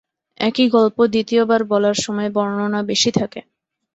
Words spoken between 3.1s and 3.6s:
থাকে।